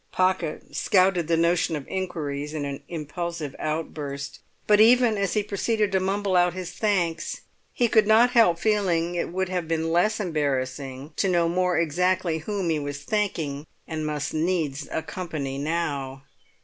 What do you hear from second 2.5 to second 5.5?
in an impulsive outburst; but even as he